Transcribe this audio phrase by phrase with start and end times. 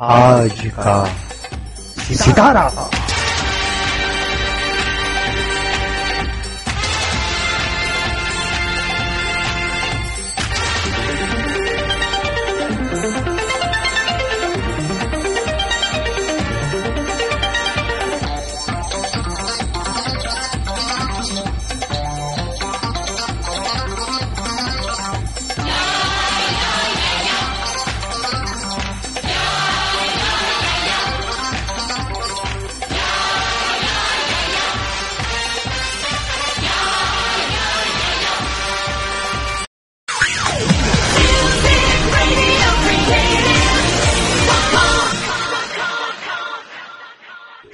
[0.00, 0.92] आज का
[2.20, 2.62] सितारा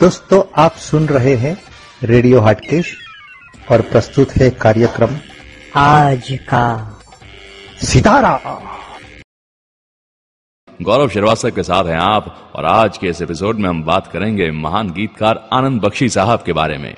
[0.01, 1.57] दोस्तों आप सुन रहे हैं
[2.03, 2.97] रेडियो हाटकेश
[3.71, 5.17] और प्रस्तुत है कार्यक्रम
[5.77, 6.67] आज का
[7.83, 8.37] सितारा।
[10.83, 14.51] गौरव श्रीवास्तव के साथ हैं आप और आज के इस एपिसोड में हम बात करेंगे
[14.51, 16.95] महान गीतकार आनंद बख्शी साहब के बारे में।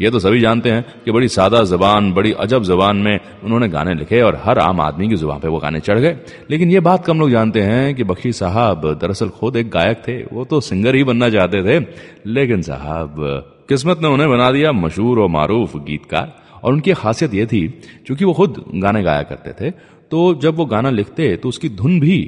[0.00, 3.94] ये तो सभी जानते हैं कि बड़ी सादा जबान, बड़ी अजब जबान में उन्होंने गाने
[3.94, 6.16] लिखे और हर आम आदमी की ज़ुबान पे वो गाने चढ़ गए।
[6.50, 10.22] लेकिन ये बात कम लोग जानते हैं कि बख्शी साहब दरअसल खुद एक गायक थे,
[10.22, 11.84] वो तो सिंगर ही बनना चाहते थे।
[12.26, 13.14] लेकिन साहब,
[13.68, 17.68] किस्मत ने उन्हें बना दिया मशहूर और मारूफ गीतकार। और उनकी खासियत ये थी,
[18.06, 19.70] चूँकि वो खुद गाने गाया करते थे
[20.10, 22.18] तो जब वो गाना लिखते तो उसकी धुन भी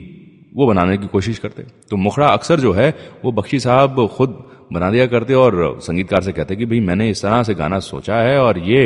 [0.58, 4.90] वो बनाने की कोशिश करते। तो मुखड़ा अक्सर जो है, वो बख्शी साहब खुद बना
[4.90, 8.38] दिया करते और संगीतकार से कहते कि भाई मैंने इस तरह से गाना सोचा है
[8.38, 8.82] और ये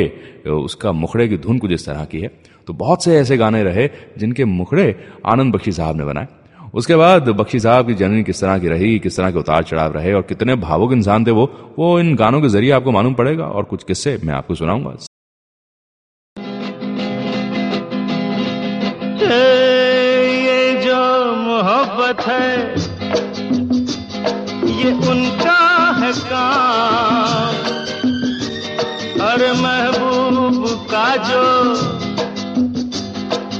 [0.47, 2.31] उसका मुखड़े की धुन कुछ इस तरह की है।
[2.67, 6.27] तो बहुत से ऐसे गाने रहे जिनके मुखड़े आनंद बख्शी साहब ने बनाए।
[6.73, 9.93] उसके बाद बख्शी साहब की जर्नी किस तरह की रही, किस तरह के उतार चढ़ाव
[9.93, 11.45] रहे और कितने भावुक इंसान थे वो
[11.79, 14.95] वो इन गानों के ज़रिए आपको मालूम पड़ेगा और कुछ किस्से मैं आपको सुनाऊँगा।
[22.13, 22.75] मोहब्बत है।
[24.81, 25.59] ये उनका
[25.99, 27.53] है काम।
[29.27, 31.73] अरे महबूब का जो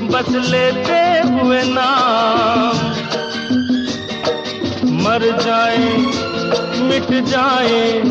[0.08, 2.76] बस लेते हुए नाम।
[5.04, 5.98] मर जाए,
[6.82, 8.02] मिट जाए,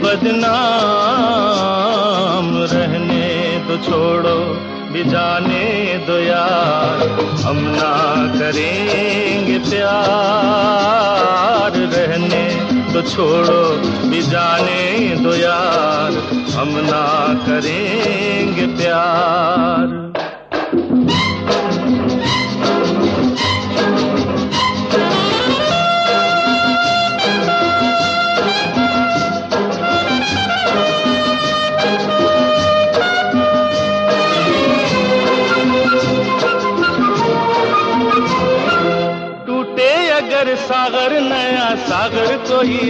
[0.03, 3.23] बदनाम। रहने
[3.67, 15.15] तो छोड़ो। भी जाने दो यार। हम ना करेंगे प्यार। रहने तो छोड़ो, भी जाने
[15.15, 20.02] दो यार। हम ना करेंगे प्यार।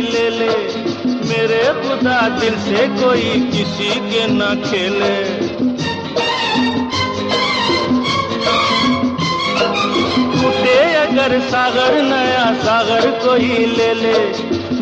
[0.04, 0.54] ले ले।
[1.30, 5.16] मेरे खुदा दिल से कोई किसी के न खेले।
[10.34, 14.18] टूटे अगर सागर, नया सागर कोई ले ले।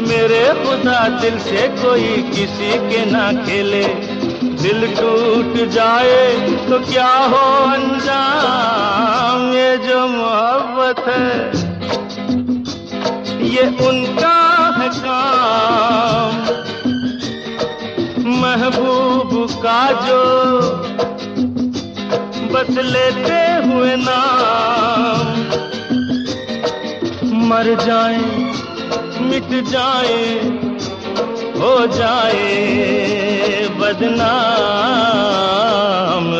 [0.07, 3.83] मेरे खुदा दिल से कोई किसी के ना खेले।
[4.61, 6.25] दिल टूट जाए
[6.69, 9.51] तो क्या हो अंजाम?
[9.53, 11.29] ये जो मोहब्बत है,
[13.47, 14.40] ये उनका
[15.05, 16.37] काम
[18.41, 19.31] महबूब
[19.63, 20.21] का जो
[22.53, 25.27] बस लेते हुए नाम।
[27.49, 28.19] मर जाए,
[29.21, 30.19] मिट जाए,
[31.59, 32.47] हो जाए
[33.79, 34.41] बदनाम।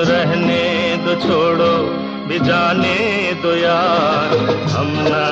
[0.10, 0.64] रहने
[0.98, 1.74] दो छोड़ो,
[2.28, 2.98] भी जाने
[3.44, 4.38] दो यार।
[4.70, 5.24] हम ना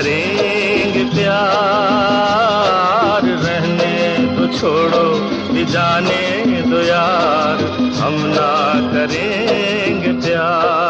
[0.00, 3.24] करेंगे प्यार?
[3.24, 7.58] रहने तो छोड़ो भी जाने दो यार।
[8.00, 10.89] हम ना करेंगे प्यार।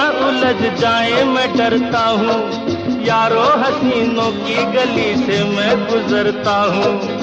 [0.00, 2.68] उलझ जाए, मैं डरता हूँ।
[3.04, 7.18] यारो हसीनों की गली से मैं गुजरता हूँ।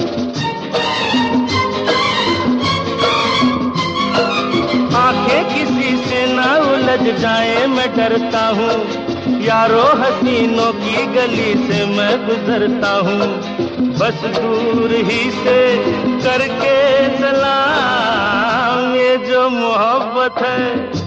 [4.96, 9.06] आँखें किसी से ना उलझ जाए, मैं डरता हूँ।
[9.42, 13.56] यारो हसीनों की गली से मैं गुजरता हूँ।
[13.98, 15.76] बस दूर ही से
[16.22, 16.76] करके
[17.18, 21.05] सलाम ये जो मोहब्बत है।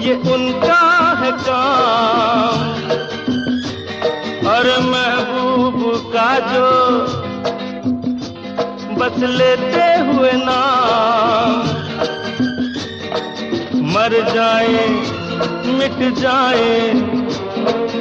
[0.00, 2.74] ये उनका है काम।
[4.48, 6.70] और महबूब का जो
[8.94, 11.80] बस लेते हुए नाम।
[13.90, 15.02] मर जाए,
[15.66, 16.92] मिट जाए,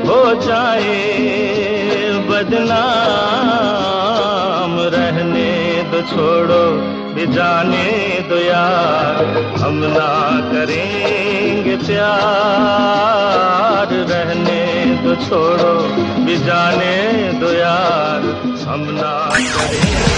[0.08, 15.16] हो जाए बदनाम। रहने दो, छोड़ो। जाने दो यार हम ना करेंगे प्यार। रहने दो
[15.16, 15.82] छोड़ो
[16.26, 20.10] भी जाने दो यार हम ना करेंगे।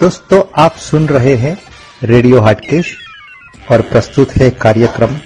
[0.00, 1.62] दोस्तों आप सुन रहे हैं
[2.02, 2.96] रेडियो हाटकेश
[3.70, 5.16] और प्रस्तुत है कार्यक्रम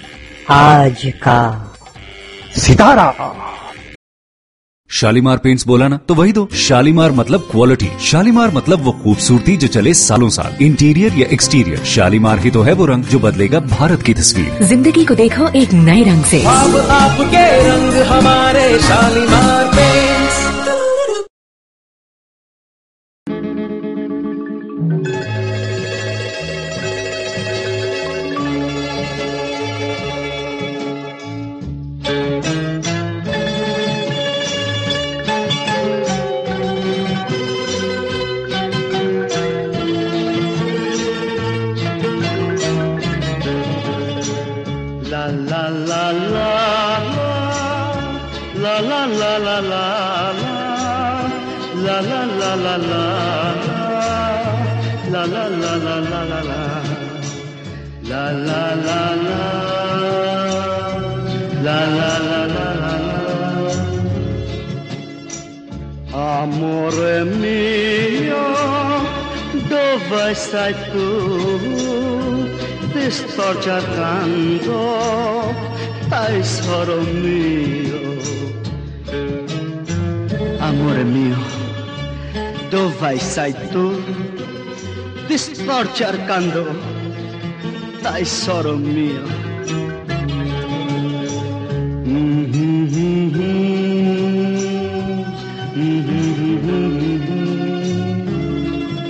[0.51, 1.71] आज का
[2.57, 3.35] सितारा।
[4.91, 9.69] शालीमार पेंट्स बोला ना तो वही दो। शालीमार मतलब क्वालिटी शालीमार मतलब वो खूबसूरती जो
[9.69, 14.03] चले सालों साल। इंटीरियर या एक्सटीरियर शालीमार ही तो है वो रंग जो बदलेगा भारत
[14.03, 19.96] की तस्वीर। ज़िंदगी को देखो एक नए रंग से। अब आपके रंग हमारे Shalimar paints
[58.45, 59.47] la la la
[61.63, 62.67] la la la la
[66.13, 68.45] Amore mio,
[69.69, 72.49] dove stai tu?
[72.93, 75.55] Ti sto cercando,
[76.09, 78.17] tesoro mio.
[80.59, 81.37] Amore mio,
[82.71, 84.03] dove stai tu?
[85.27, 86.96] Ti sto cercando.
[88.07, 89.25] Tesoro mio.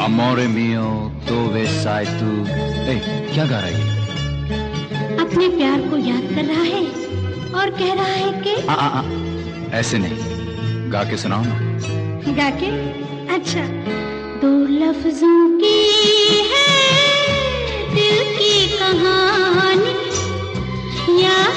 [0.04, 0.88] अमोरे मियो
[1.28, 2.30] dove sai tu?
[2.88, 2.96] ए,
[3.34, 3.84] क्या गा रही है?
[5.18, 6.82] अपने प्यार को याद कर रहा है
[7.52, 9.02] और कह रहा है कि आ, आ, आ,
[9.72, 11.60] ऐसे नहीं। गा के सुनाओ ना।
[12.32, 12.70] गा के?
[13.34, 13.66] अच्छा।
[14.40, 15.78] दो लफ्जों की
[16.52, 16.66] है
[17.94, 18.45] दिल की
[18.80, 19.94] कहानी।
[21.22, 21.55] या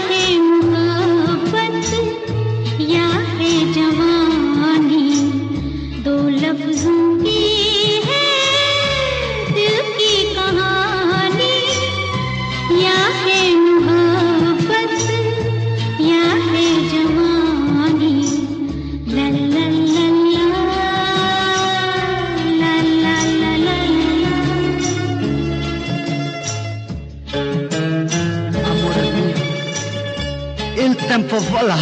[31.19, 31.75] tempo vola.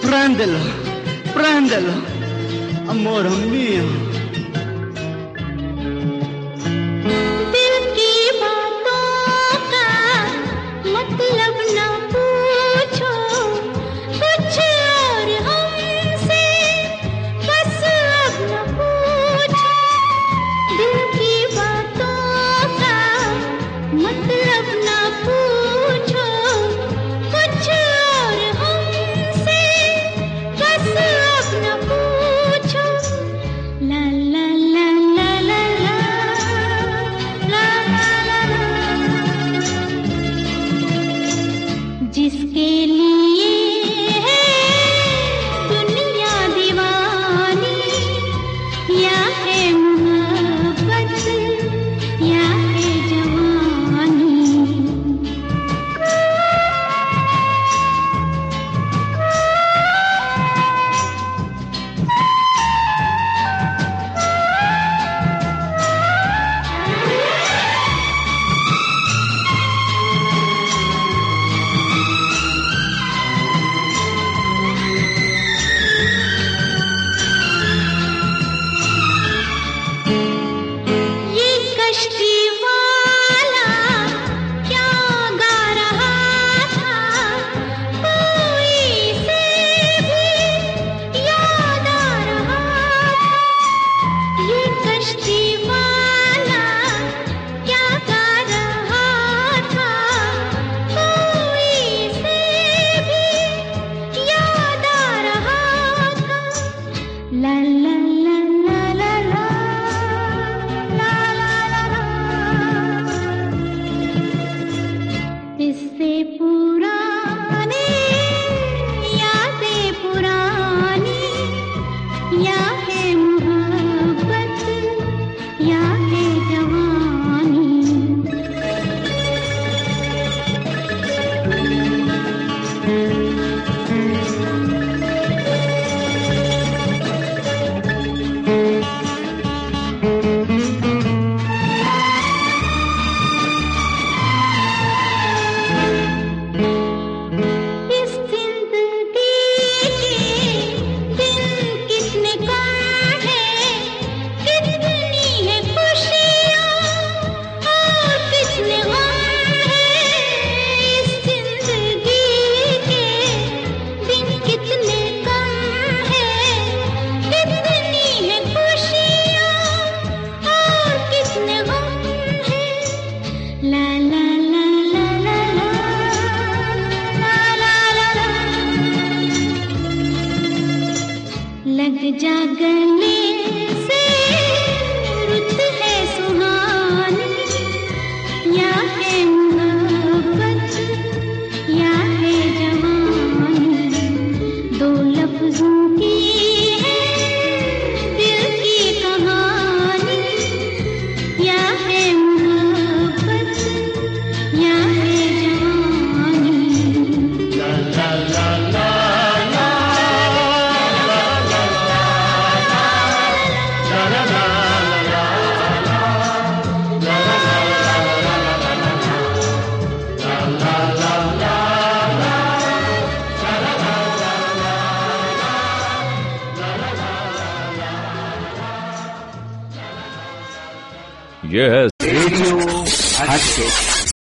[0.00, 0.58] Prendelo,
[1.34, 1.92] prendelo,
[2.88, 3.95] amore mio.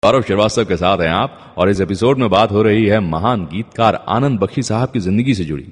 [0.10, 3.44] गौरव श्रीवास्तव के साथ हैं आप, और इस एपिसोड में बात हो रही है महान
[3.46, 5.63] गीतकार आनंद बख्शी साहब की ज़िंदगी से जुड़ी।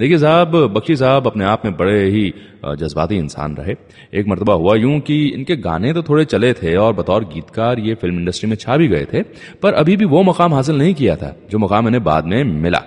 [0.00, 2.32] देखिए साहब, बख्शी साहब अपने आप में बड़े ही
[2.76, 3.76] जज्बाती इंसान रहे।
[4.12, 7.94] एक मरतबा हुआ यूँ कि इनके गाने तो थोड़े चले थे और बतौर गीतकार ये
[7.94, 9.22] फ़िल्म इंडस्ट्री में छा भी गए थे,
[9.62, 12.82] पर अभी भी वो मकाम हासिल नहीं किया था, जो मकाम इन्हें बाद में मिला।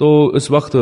[0.00, 0.72] तो इस वक्त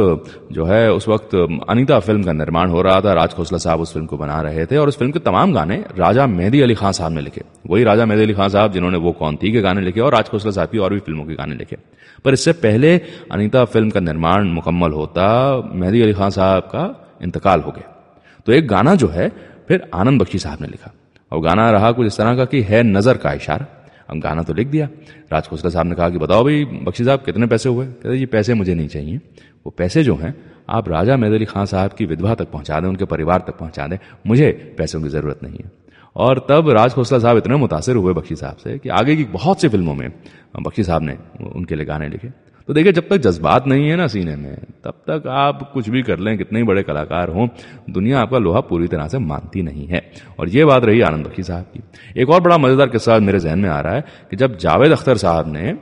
[0.52, 1.34] जो है, उस वक्त
[1.68, 4.66] अनीता फ़िल्म का निर्माण हो रहा था, राज खोसला साहब उस फ़िल्म को बना रहे
[4.66, 7.84] थे और उस फ़िल्म के तमाम गाने राजा मेहदी अली खान साहब ने लिखे। वही
[7.84, 10.52] राजा मेहदी अली खान साहब जिन्होंने वो कौन थी के गाने लिखे और राज खोसला
[10.52, 11.76] साहब की और भी फ़िल्मों के गाने लिखे।
[12.24, 12.96] पर इससे पहले
[13.32, 17.88] अनिता फ़िल्म का निर्माण मुकम्मल होता, मेहदी अली खान साहब का इंतकाल हो गया।
[18.46, 19.28] तो एक गाना जो है,
[19.68, 20.92] फिर आनंद बख्शी साहब ने लिखा।
[21.32, 23.66] और गाना रहा कुछ इस तरह का कि है नज़र का इशारा।
[24.12, 24.88] हम गाना तो लिख दिया।
[25.32, 27.86] राज खोसला साहब ने कहा कि बताओ भाई, बख्शी साहब, कितने पैसे हुए?
[27.86, 29.16] कहते ये पैसे मुझे नहीं चाहिए।
[29.66, 30.34] वो पैसे जो हैं,
[30.70, 33.86] आप राजा मेद अली खान साहब की विधवा तक पहुँचा दें, उनके परिवार तक पहुँचा
[33.86, 35.70] दें। मुझे पैसों की ज़रूरत नहीं है।
[36.16, 39.60] और तब राज खोसला साहब इतने मुतासर हुए बख्शी साहब से कि आगे की बहुत
[39.60, 40.12] सी फ़िल्मों में
[40.62, 41.18] बख्शी साहब ने
[41.54, 42.28] उनके लिए गाने लिखे।
[42.68, 46.02] तो देखिए, जब तक जज्बात नहीं है ना सीने में, तब तक आप कुछ भी
[46.02, 47.48] कर लें, कितने बड़े कलाकार हों,
[47.90, 50.02] दुनिया आपका लोहा पूरी तरह से मानती नहीं है।
[50.38, 53.58] और ये बात रही आनंद बख्शी साहब की। एक और बड़ा मज़ेदार किस्सा मेरे जहन
[53.58, 55.74] में आ रहा है कि जब जावेद अख्तर साहब ने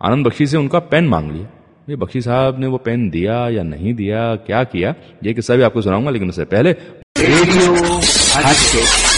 [0.00, 1.48] आनंद बख्शी से उनका पेन मांग लिया,
[1.88, 5.62] ये बख्शी साहब ने वो पेन दिया या नहीं दिया, क्या किया, ये किस्सा भी
[5.62, 6.74] आपको सुनाऊँगा, लेकिन उससे पहले
[7.18, 9.15] मैं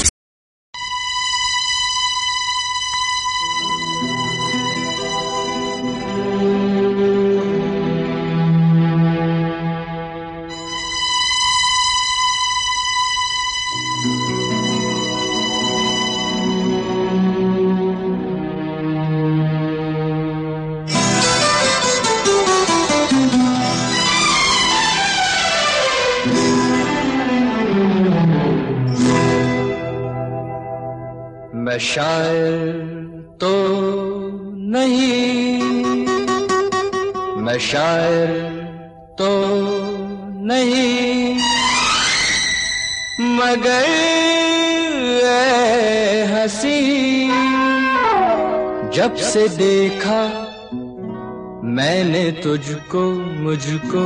[51.99, 53.01] मैंने तुझको,
[53.43, 54.03] मुझको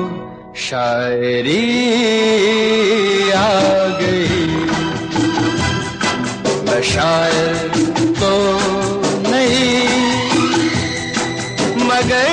[0.57, 1.65] शायरी
[3.31, 3.51] आ
[4.01, 4.47] गई।
[6.67, 7.69] मैं शायर
[8.21, 8.33] तो
[9.29, 9.85] नहीं,
[11.85, 12.31] मगर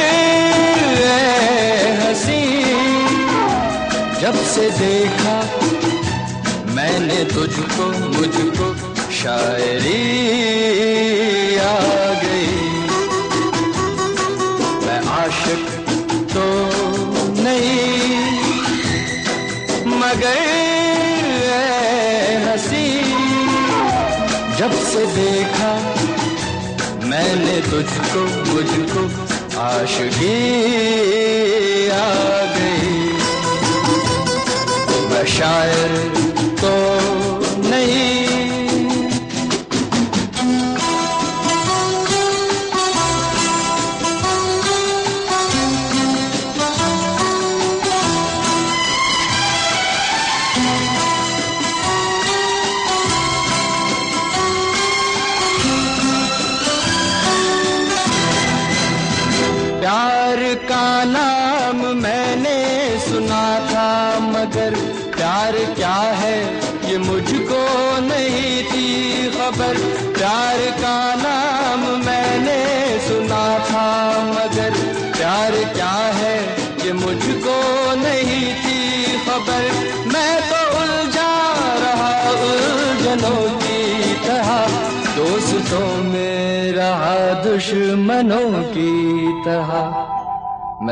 [2.01, 2.41] हसी।
[4.21, 5.37] जब से देखा
[6.73, 8.73] मैंने तुझको, मुझको
[9.11, 10.01] शायरी
[11.57, 12.08] आ
[20.09, 21.25] मगर
[22.45, 22.87] हसी।
[24.57, 25.73] जब से देखा
[27.09, 29.03] मैंने तुझको मुझको
[29.59, 30.31] आशगी
[31.89, 32.07] आ
[32.55, 32.97] गई।
[35.11, 36.28] मैं शायर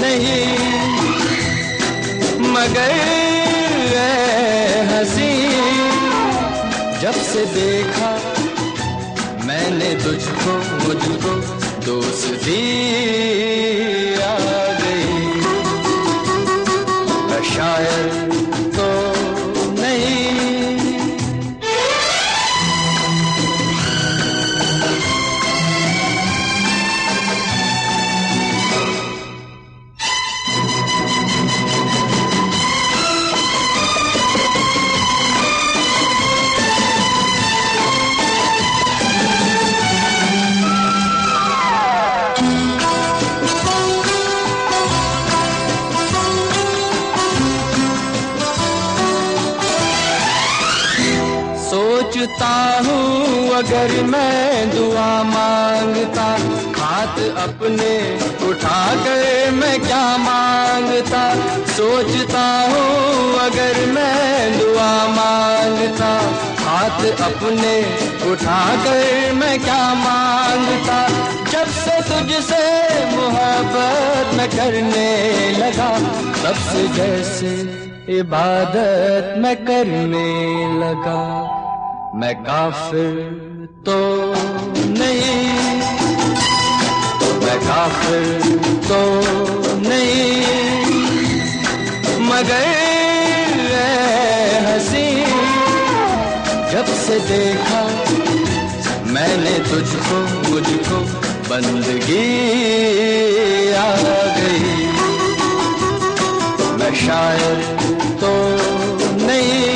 [0.00, 0.52] नहीं।
[2.48, 2.92] मगर
[4.92, 5.50] हँसी।
[7.00, 8.10] जब से देखा
[9.44, 10.54] मैंने तुझको,
[10.86, 11.40] मुझको
[11.86, 12.82] दोस्ती
[53.82, 56.24] अगर मैं दुआ माँगता,
[56.78, 57.90] हाथ अपने
[58.48, 61.22] उठा कर मैं क्या माँगता?
[61.66, 66.10] सोचता हूँ अगर मैं दुआ माँगता,
[66.62, 67.74] हाथ अपने
[68.30, 70.98] उठा कर मैं क्या माँगता?
[71.50, 72.64] जब से तुझसे
[73.16, 75.10] मोहब्बत मैं करने
[75.58, 75.90] लगा,
[76.44, 77.54] तब से जैसे
[78.18, 80.28] इबादत मैं करने
[80.78, 81.22] लगा,
[82.14, 83.51] मैं काफिर
[83.86, 84.34] तो
[84.76, 85.52] नहीं।
[87.40, 88.40] मैं काफिर
[88.88, 89.00] तो
[89.80, 90.42] नहीं।
[92.20, 92.68] मगर
[94.66, 95.24] हँसी।
[96.72, 97.82] जब से देखा
[99.12, 100.18] मैंने तुझको,
[100.50, 100.98] मुझको
[101.50, 102.28] बंदगी
[103.72, 103.96] आ
[104.36, 104.86] गई।
[106.78, 107.56] मैं शायर
[108.20, 108.32] तो
[109.26, 109.72] नहीं।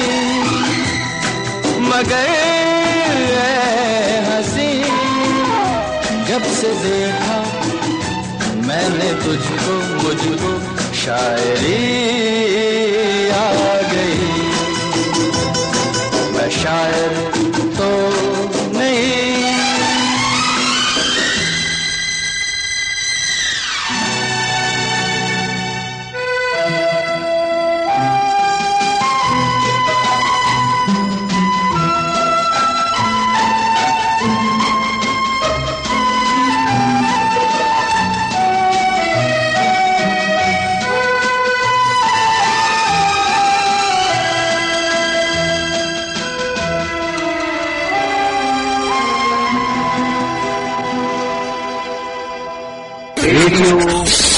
[1.81, 2.56] मगर
[6.67, 7.39] से देखा
[8.67, 10.53] मैंने तुझको मुझको
[10.95, 12.16] शायरी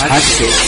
[0.00, 0.67] हटके प्यार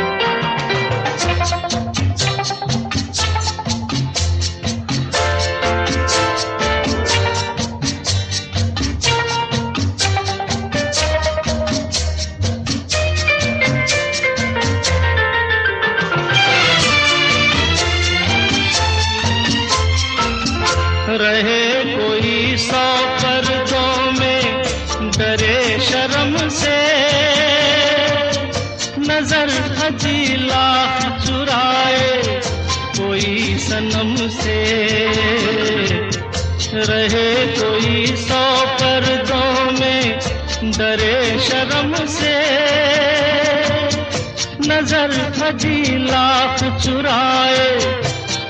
[46.11, 47.79] लाख चुराए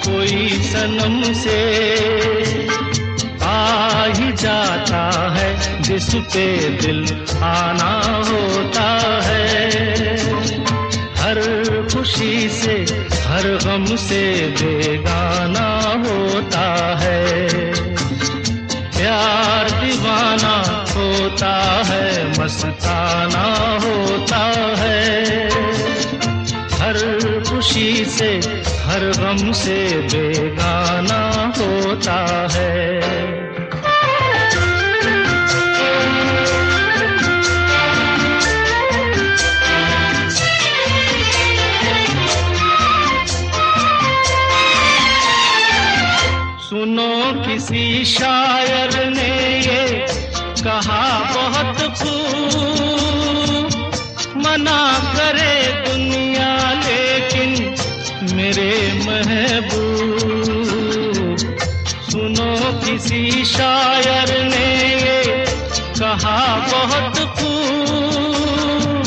[0.07, 1.59] कोई सनम से।
[3.43, 9.69] आ ही जाता है, जिस पे दिल आना होता है।
[11.15, 11.37] हर
[11.93, 15.67] खुशी से, हर गम से बेगाना
[16.09, 17.49] होता है।
[18.75, 23.45] प्यार दीवाना होता है, मस्ताना
[23.85, 24.43] होता
[24.77, 25.21] है।
[26.81, 26.97] हर
[27.61, 28.27] खुशी से
[28.85, 29.75] हर गम से
[30.11, 31.19] बेगाना
[31.57, 32.15] होता
[32.53, 32.71] है।
[46.65, 47.13] सुनो
[47.45, 48.90] किसी शायर
[63.01, 65.45] किसी शायर ने ये
[65.99, 66.39] कहा,
[66.71, 69.05] बहुत खूब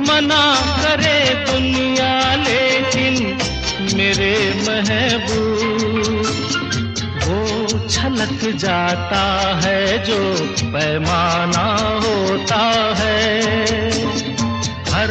[0.00, 0.46] मना
[0.82, 3.14] करे दुनिया, लेकिन
[3.96, 4.34] मेरे
[4.66, 6.18] महबूब
[7.24, 7.38] वो
[7.88, 9.22] छलक जाता
[9.64, 10.18] है जो
[10.66, 11.66] पैमाना
[12.06, 12.62] होता
[12.98, 13.22] है।
[14.90, 15.10] हर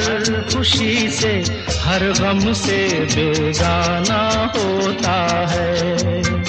[0.54, 1.34] खुशी से,
[1.80, 2.80] हर गम से
[3.16, 4.22] बेगाना
[4.56, 5.18] होता
[5.50, 6.49] है।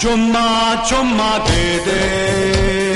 [0.00, 2.89] Cuma, cuma dede.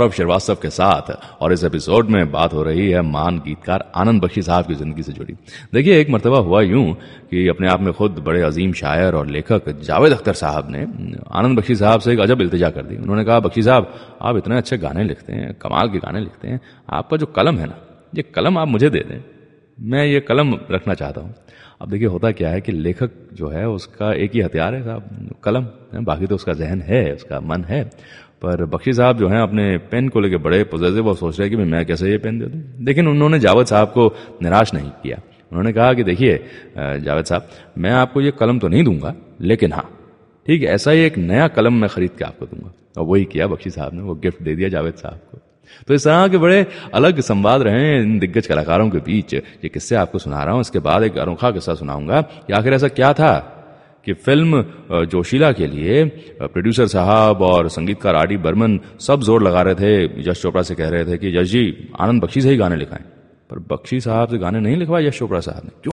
[0.00, 1.10] Gaurav Srivastava के साथ
[1.42, 5.02] और इस एपिसोड में बात हो रही है मान गीतकार आनंद बख्शी साहब की ज़िंदगी
[5.02, 5.34] से जुड़ी।
[5.74, 6.92] देखिए, एक मरतबा हुआ यूँ
[7.30, 10.86] कि अपने आप में खुद बड़े अजीम शायर और लेखक जावेद अख्तर साहब ने
[11.30, 14.56] आनंद बख्शी साहब से एक अजब इल्तजा कर दी। उन्होंने कहा, बख्शी साहब, आप इतने
[14.56, 16.60] अच्छे गाने लिखते हैं, कमाल के गाने लिखते हैं,
[16.90, 17.76] आपका जो कलम है ना,
[18.14, 19.20] ये कलम आप मुझे दे दें,
[19.78, 21.34] मैं ये कलम रखना चाहता हूँ।
[21.80, 25.30] अब देखिए, होता क्या है कि लेखक जो है, उसका एक ही हथियार है साहब,
[25.44, 25.66] कलम
[26.04, 27.82] बाकी तो उसका जहन है, उसका मन है।
[28.42, 31.56] पर बख्शी साहब जो हैं अपने पेन को लेकर बड़े पॉजिटिव और सोच रहे हैं
[31.56, 34.06] कि मैं कैसे ये पेन दे दूँ। लेकिन उन्होंने जावेद साहब को
[34.42, 35.20] निराश नहीं किया।
[35.52, 36.36] उन्होंने कहा कि देखिए
[36.78, 37.48] जावेद साहब,
[37.78, 39.88] मैं आपको ये कलम तो नहीं दूँगा, लेकिन हाँ
[40.46, 43.46] ठीक है, ऐसा ही एक नया कलम मैं खरीद के आपको दूँगा। और वही किया
[43.46, 45.38] बख्शी साहब ने, वो गिफ्ट दे दिया जावेद साहब को।
[45.88, 49.68] तो इस तरह के बड़े अलग संवाद रहे हैं इन दिग्गज कलाकारों के बीच ये
[49.68, 53.12] किस्से आपको सुना रहा हूँ, इसके बाद एक अनोखा किस्सा सुनाऊँगा कि आखिर ऐसा क्या
[53.12, 53.56] था?
[54.06, 54.62] कि फ़िल्म
[55.06, 56.04] जोशीला के लिए
[56.42, 59.92] प्रोड्यूसर साहब और संगीतकार आर डी बर्मन सब ज़ोर लगा रहे थे।
[60.30, 63.04] यश चोपड़ा से कह रहे थे कि, यश जी, आनंद बख्शी से ही गाने लिखाएँ।
[63.50, 65.92] पर बख्शी साहब से गाने नहीं लिखवाए यश चोपड़ा साहब ने। क्यों?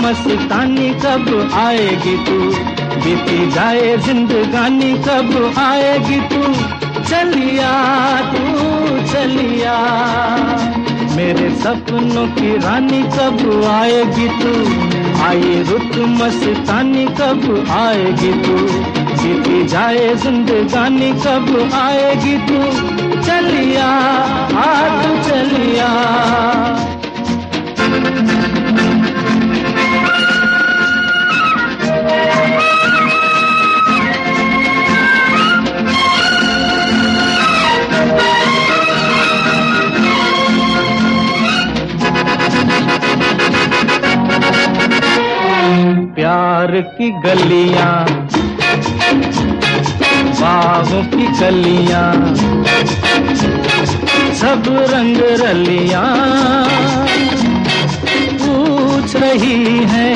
[0.00, 2.40] मस्तानी कब आएगी तू?
[3.00, 6.42] बीती जाए जिंदगानी कब आएगी तू?
[7.02, 7.72] चलिया
[8.32, 8.38] तू,
[9.12, 9.76] चलिया।
[11.16, 14.80] मेरे सपनों की रानी कब आएगी तू?
[15.24, 18.56] आए रुक मस्तानी कब आएगी तू?
[19.22, 22.62] बीती जाए जिंदगानी कब आएगी तू?
[23.22, 23.88] चलिया,
[24.56, 25.90] आ तू चलिया।
[46.80, 48.04] की गलियाँ
[50.40, 52.34] बागों की गलियाँ,
[54.34, 56.04] सब रंग रलियाँ
[58.40, 60.08] पूछ रही है।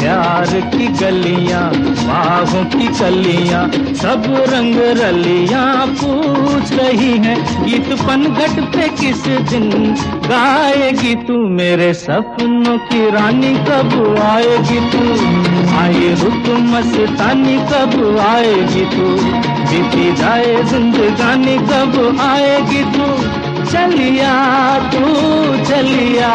[0.00, 3.66] प्यार की गलियाँ बागों की कलियाँ
[3.98, 9.94] सब रंग रलिया पूछ रही हैं। गीत पनघट पे किस दिन
[10.26, 11.48] गाएगी तू?
[11.48, 14.98] मेरे सपनों की रानी कब आएगी तू?
[15.78, 19.24] आए रुक मस्तानी, कब आएगी तू?
[19.70, 23.38] बीती जाए जिंदगानी, कब आएगी तू?
[23.70, 25.04] चलिया तू,
[25.64, 26.34] चलिया।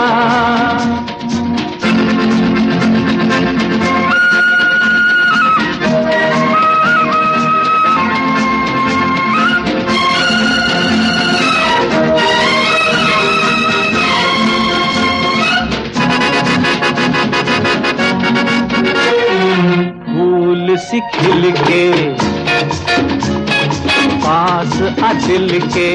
[25.34, 25.89] दिल के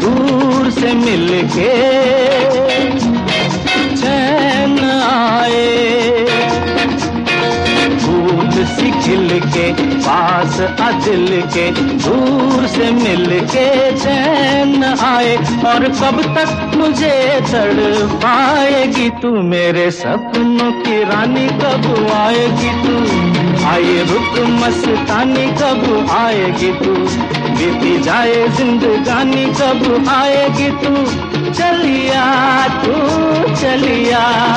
[0.00, 2.21] दूर से मिल के
[9.40, 10.90] के पास आ
[11.26, 19.90] के दूर से मिल के चैन आए। और कब तक मुझे चढ़ पाएगी तू मेरे
[19.90, 23.22] सपनों की रानी, कब आएगी तू?
[23.66, 26.94] आए रुक मस्तानी, कब आएगी तू?
[27.56, 31.04] बीती जाए जिंदगानी, कब आएगी तू?
[31.52, 32.92] चलिया तू,
[33.54, 34.52] चलिया।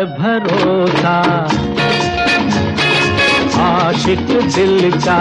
[0.00, 1.14] है भरोसा।
[3.60, 5.20] आशिक दिल का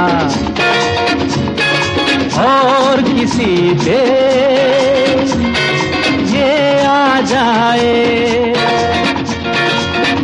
[2.43, 3.51] और किसी
[3.83, 3.99] पे
[6.33, 8.53] ये आ जाए।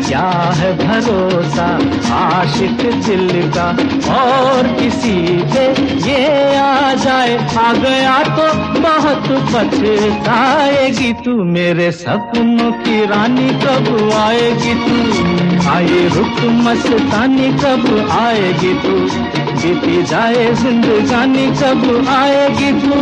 [0.08, 1.80] क्या है भरोसा?
[2.16, 3.70] आशिक दिल का
[4.14, 9.24] और किसी पे ये आ जाए। आ गया तो बहुत
[9.56, 15.26] पछताएगी तू मेरे सपनों की रानी। कब आएगी तू?
[15.70, 19.26] आए रुक मस्तानी, कब आएगी तू?
[19.56, 22.96] बीती जाए जिंदगानी, कब आएगी तू?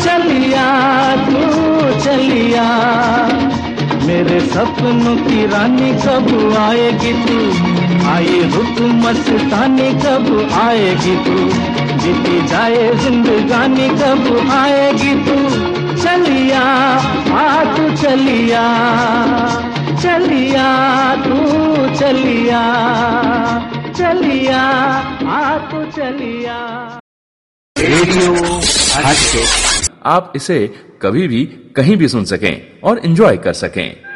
[0.00, 1.60] चलिया तू,
[2.04, 2.66] चलिया।
[4.06, 7.38] मेरे सपनों की रानी कब आएगी तू?
[8.08, 11.70] आए रुक मस्तानी कब आएगी तू?
[12.04, 15.36] बीती जाए जिंदगानी कब आएगी तू?
[16.02, 16.62] चलिया,
[17.38, 18.64] आ तू चलिया
[20.02, 20.68] चलिया
[21.16, 21.34] तू
[21.98, 22.62] चलिया
[23.96, 24.62] चलिया,
[25.28, 26.56] आ तू चलिया।
[27.78, 28.32] रेडियो
[30.04, 31.44] आप इसे कभी भी
[31.76, 34.09] कहीं भी सुन सकें और एंजॉय कर सकें।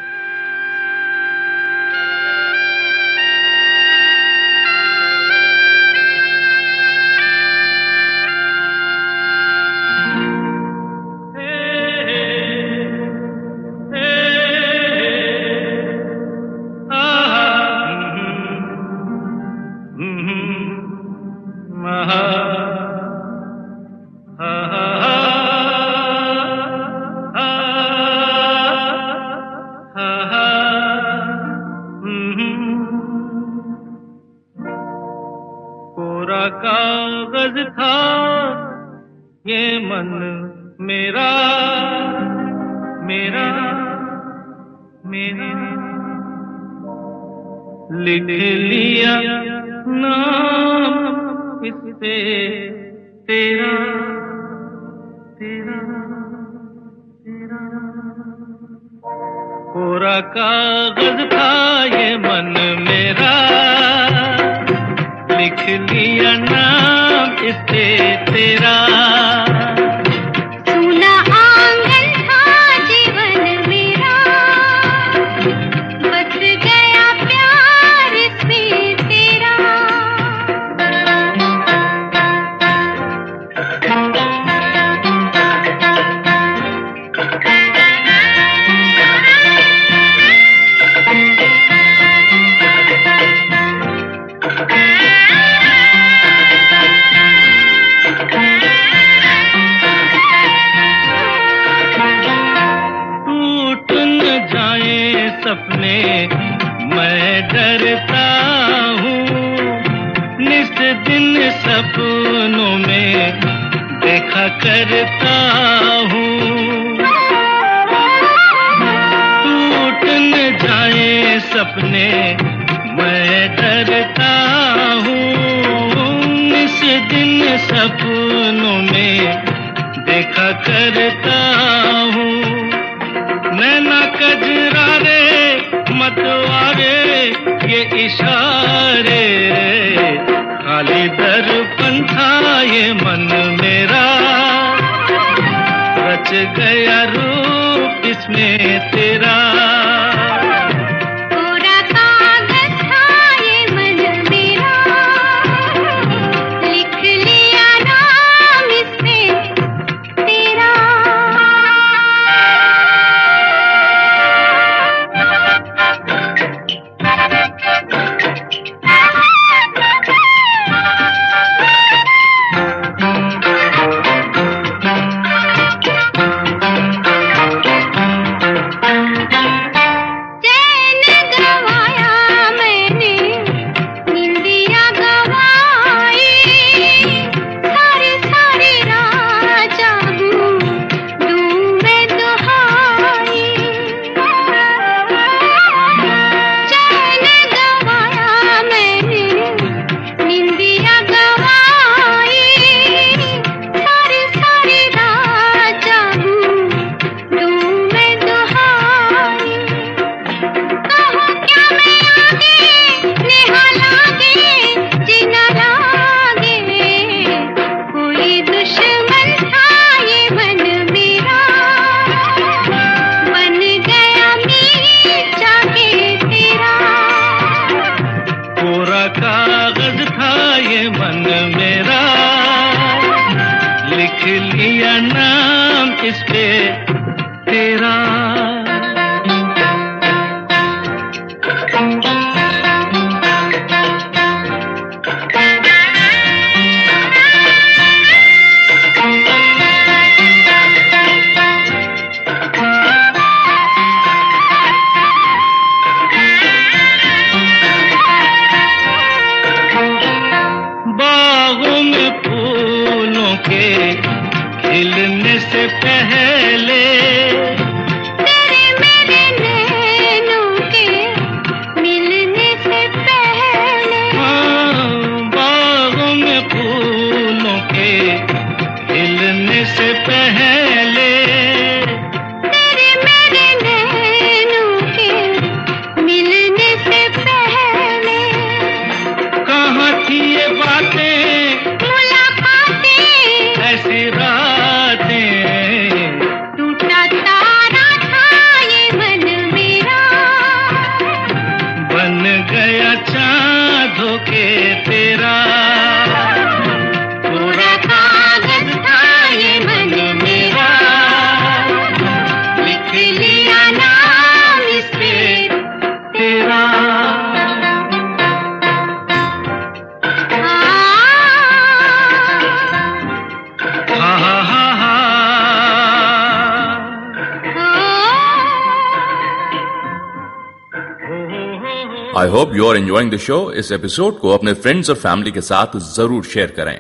[332.25, 335.41] I hope you are enjoying the show इस एपिसोड को अपने फ्रेंड्स और फैमिली के
[335.41, 336.77] साथ ज़रूर शेयर करें।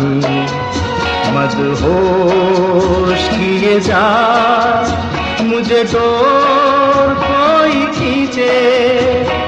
[0.00, 0.40] मस्तानी
[1.34, 4.04] मदहोश किए जा।
[5.42, 8.52] मुझे डोर कोई खींचे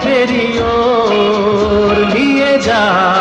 [0.05, 3.11] तेरी ओर लिए जाए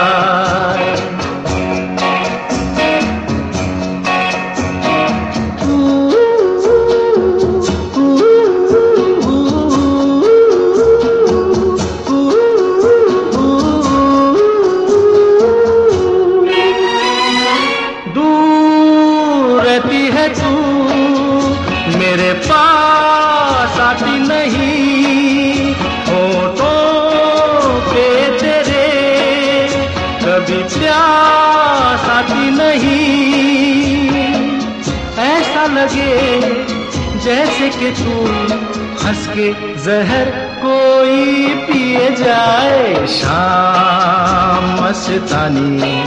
[39.92, 40.26] जहर
[40.64, 45.98] कोई पिए जाए, शाम मस्तानी।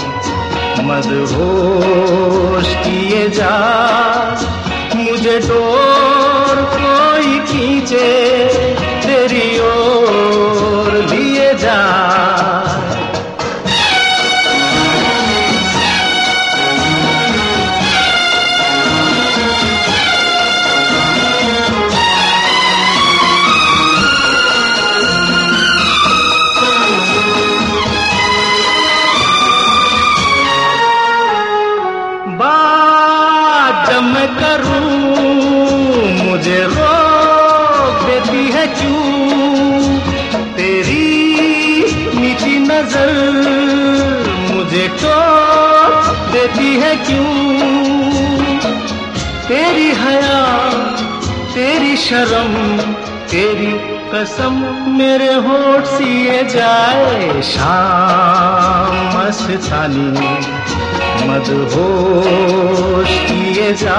[0.84, 3.52] मदहोश किए जा,
[4.96, 8.08] मुझे डोर कोई खींचे,
[9.06, 11.80] तेरी ओर लिए जा।
[54.24, 60.08] कसम मेरे होठ सिए जाए, शाम मस्तानी
[61.28, 63.98] मदहोश किए जा।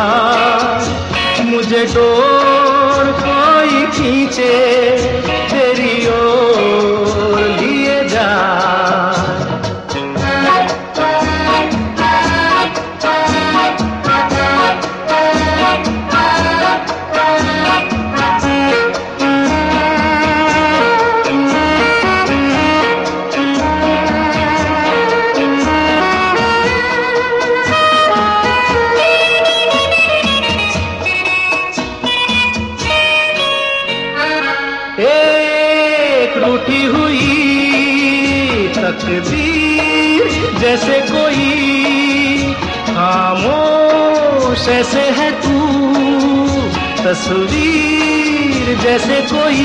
[1.41, 4.53] मुझे डोर कोई खींचे,
[5.51, 8.29] तेरी ओर लिए जा।
[48.85, 49.61] जैसे कोई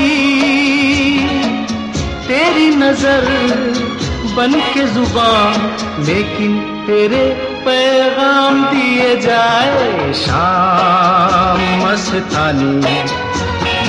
[2.27, 3.25] तेरी नज़र
[4.35, 5.59] बन के ज़ुबान,
[6.05, 6.55] लेकिन
[6.87, 7.19] तेरे
[7.65, 12.95] पैगाम दिए जाए शाम मस्तानी।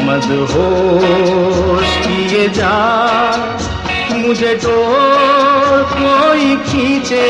[0.06, 2.76] मदहोश किए जा,
[4.12, 4.76] मुझे तो
[5.94, 7.26] कोई खींचे,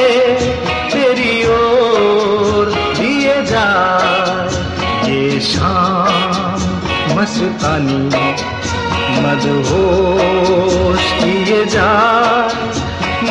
[0.93, 3.69] तेरी ओर दिए जा।
[5.07, 6.32] ये शाम
[7.17, 7.99] मस्तानी
[9.23, 11.89] मदहोश किए जा।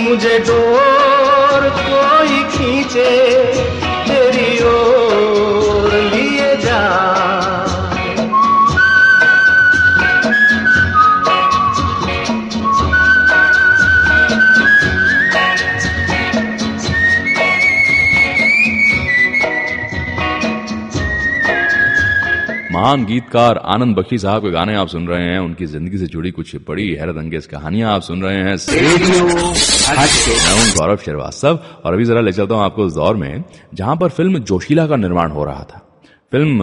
[0.02, 3.12] मुझे डोर कोई खींचे
[22.82, 26.30] महान गीतकार आनंद बख्शी साहब के गाने आप सुन रहे हैं। उनकी ज़िंदगी से जुड़ी
[26.32, 28.56] कुछ बड़ी हैरत अंगेज कहानियाँ आप सुन रहे हैं।
[29.98, 34.10] मैं गौरव श्रीवास्तव और अभी जरा ले चलता हूँ आपको उस दौर में जहाँ पर
[34.10, 35.82] फ़िल्म जोशीला का निर्माण हो रहा था।
[36.32, 36.58] फ़िल्म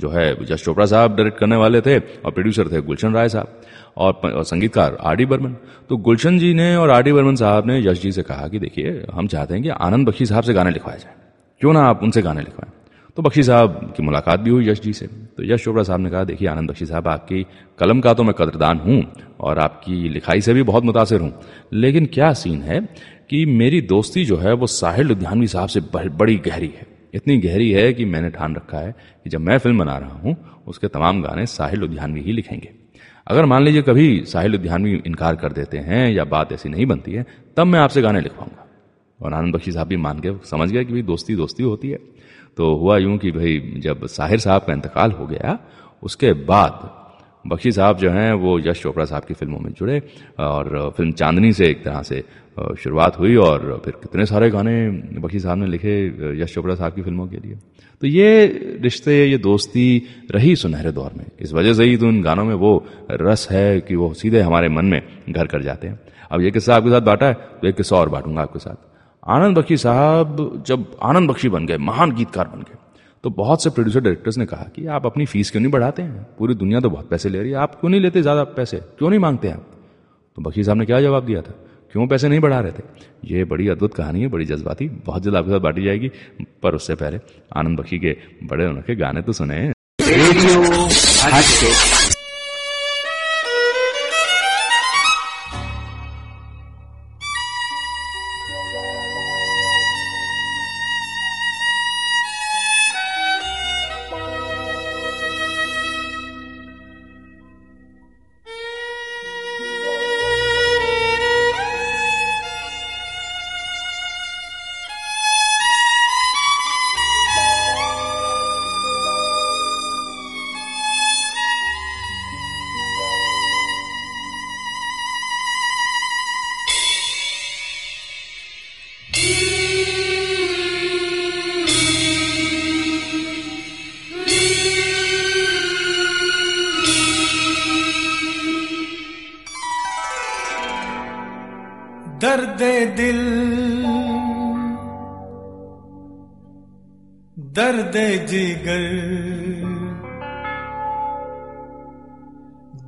[0.00, 3.60] जो है यश चोपड़ा साहब डायरेक्ट करने वाले थे और प्रोड्यूसर थे गुलशन राय साहब
[3.96, 5.56] और, और संगीतकार आर डी बर्मन।
[5.88, 8.58] तो गुलशन जी ने और आर डी बर्मन साहब ने यश जी से कहा कि
[8.58, 11.14] देखिए हम चाहते हैं कि आनंद बख्शी साहब से गाने लिखवाए जाए।
[11.60, 12.72] क्यों ना आप उनसे गाने लिखवाएँ?
[13.16, 16.10] तो बख्शी साहब की मुलाकात भी हुई यश जी से। तो यश चोपड़ा साहब ने
[16.10, 17.46] कहा, देखिए आनंद, बख्शी साहब, आपकी
[17.78, 21.34] कलम का तो मैं कदरदान हूँ और आपकी लिखाई से भी बहुत मुतासर हूँ।
[21.72, 22.80] लेकिन क्या सीन है
[23.30, 27.70] कि मेरी दोस्ती जो है, वो साहिल लुधियानवी साहब से बड़ी गहरी है। इतनी गहरी
[27.70, 28.92] है कि मैंने ठान रखा है
[29.24, 30.36] कि जब मैं फ़िल्म बना रहा हूँ,
[30.66, 32.70] उसके तमाम गाने साहिल लुधियानवी ही लिखेंगे।
[33.26, 37.12] अगर मान लीजिए कभी साहिल उद्यानवी इनकार कर देते हैं या बात ऐसी नहीं बनती
[37.12, 38.66] है, तब मैं आपसे गाने लिखवाऊँगा।
[39.20, 41.98] और आनंद बख्शी साहब भी मान के समझ गया कि भाई दोस्ती दोस्ती होती है।
[42.56, 45.58] तो हुआ यूँ कि भाई, जब साहिर साहब का इंतकाल हो गया,
[46.02, 46.90] उसके बाद
[47.44, 50.00] बख्शी साहब जो हैं, वो यश चोपड़ा साहब की फ़िल्मों में जुड़े
[50.38, 52.22] और फ़िल्म चांदनी से एक तरह से
[52.78, 54.74] शुरुआत हुई और फिर कितने सारे गाने
[55.20, 55.94] बख्शी साहब ने लिखे
[56.42, 57.56] यश चोपड़ा साहब की फ़िल्मों के लिए।
[58.02, 59.86] तो ये रिश्ते, ये दोस्ती
[60.30, 62.72] रही सुनहरे दौर में। इस वजह से ही तो उन गानों में वो
[63.10, 65.00] रस है कि वो सीधे हमारे मन में
[65.30, 65.98] घर कर जाते हैं।
[66.30, 68.91] अब ये किस्सा आपके साथ बांटा है तो एक किस्सा और बांटूँगा आपके साथ।
[69.22, 72.78] आनंद बख्शी साहब जब आनंद बख्शी बन गए, महान गीतकार बन गए
[73.24, 76.22] तो बहुत से प्रोड्यूसर डायरेक्टर्स ने कहा कि आप अपनी फ़ीस क्यों नहीं बढ़ाते हैं?
[76.38, 78.76] पूरी दुनिया तो बहुत पैसे ले रही है, आप क्यों नहीं लेते ज़्यादा पैसे?
[78.98, 79.66] क्यों नहीं मांगते आप?
[80.36, 81.54] तो बखी साहब ने क्या जवाब दिया था?
[81.92, 82.82] क्यों पैसे नहीं बढ़ा रहे थे?
[83.26, 86.10] ये बड़ी अद्भुत कहानी है, बड़ी जज्बाती, बहुत जल्द आपके साथ बांटी जाएगी,
[86.62, 87.20] पर उससे पहले
[87.56, 89.60] आनंद बख्शी के बड़े उनके गाने तो सुने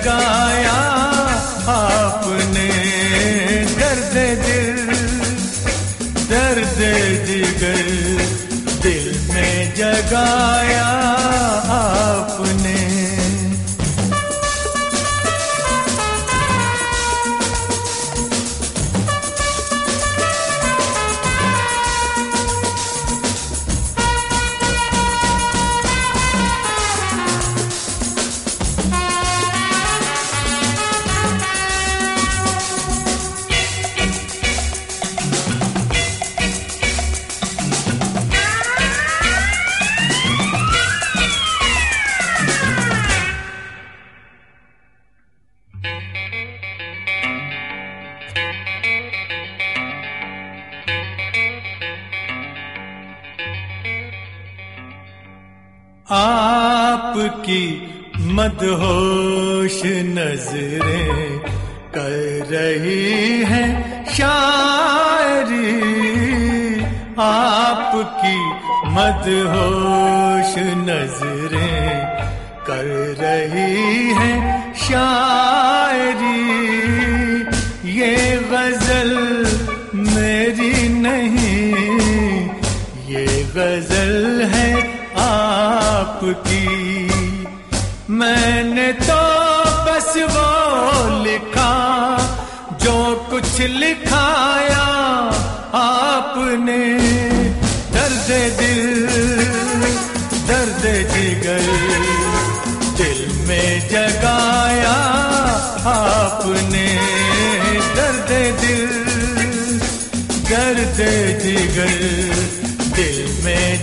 [0.01, 0.79] में जगाया
[1.73, 2.69] आपने
[3.79, 4.79] दर्द दिल
[6.31, 6.79] दर्द
[7.27, 7.87] जिगर
[8.81, 11.00] दिल में जगाया।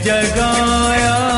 [0.05, 1.38] जगाया।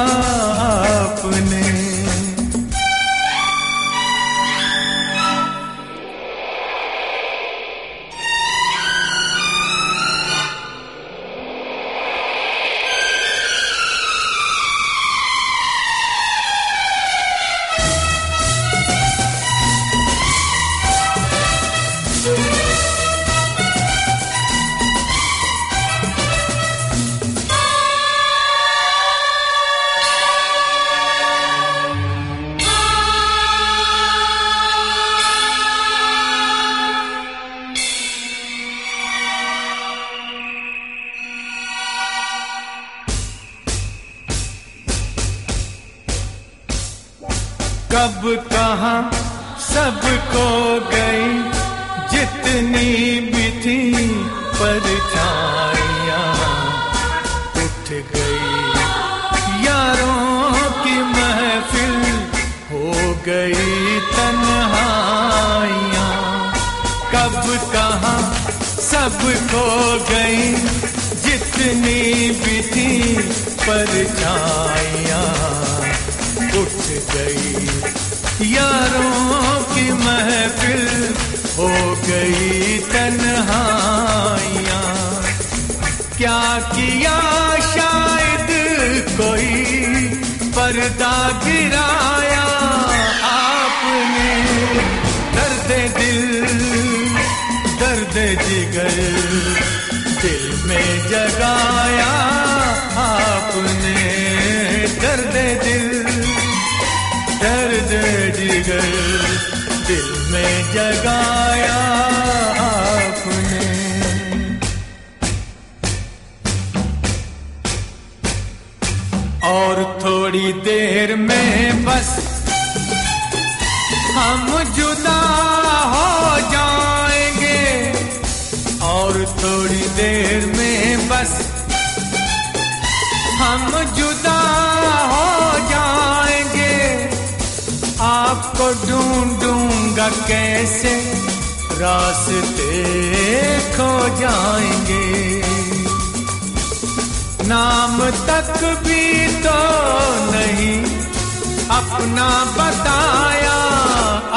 [152.56, 153.58] बताया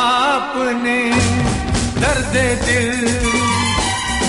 [0.01, 0.99] आपने
[2.01, 2.35] दर्द
[2.65, 2.91] दिल,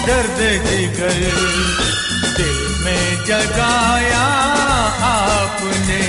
[0.06, 1.20] दर्द जिगर
[2.36, 4.24] दिल में जगाया
[5.10, 6.02] आपने।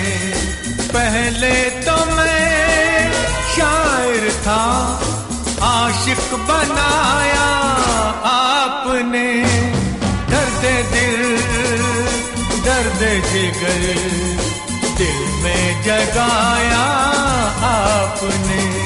[0.89, 1.53] पहले
[1.85, 3.11] तो मैं
[3.55, 4.61] शायर था,
[5.63, 7.47] आशिक बनाया
[8.33, 9.27] आपने।
[10.31, 10.63] दर्द
[10.93, 11.19] दिल,
[12.65, 13.01] दर्द
[13.31, 14.24] जिगर
[15.45, 16.85] में जगाया
[17.71, 18.84] आपने।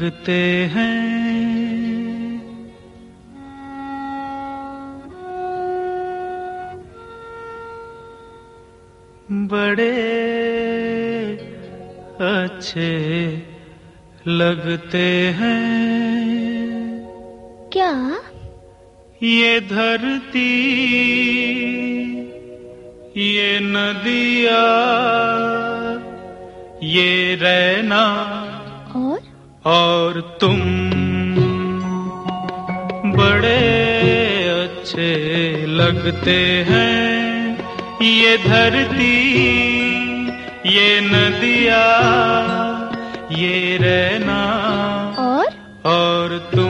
[0.00, 1.20] लगते हैं।
[9.32, 9.92] बड़े
[12.20, 12.90] अच्छे
[14.26, 15.06] लगते
[15.38, 15.49] हैं।
[35.90, 36.34] लगते
[36.66, 37.58] हैं
[38.02, 39.14] ये धरती
[40.66, 41.80] ये नदिया
[43.32, 44.38] ये रहना
[45.22, 45.46] और?
[45.92, 46.69] और तुम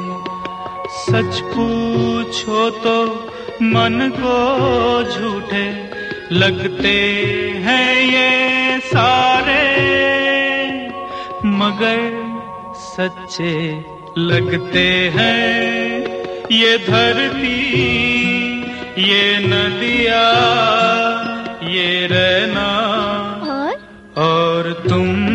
[1.11, 2.97] सच पूछो तो
[3.61, 4.35] मन को
[5.13, 5.65] झूठे
[6.35, 6.93] लगते
[7.65, 9.63] हैं ये सारे
[11.59, 11.99] मगर
[12.83, 13.53] सच्चे
[14.17, 17.59] लगते हैं। ये धरती
[19.01, 20.23] ये नदिया
[21.71, 22.67] ये रहना
[23.51, 23.75] और?
[24.23, 25.30] और तुम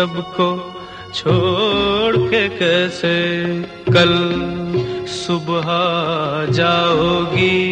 [0.00, 0.74] सबको
[1.14, 3.16] छोड़ के कैसे
[3.64, 4.12] कल
[5.06, 5.66] सुबह
[6.52, 7.66] जाओगी?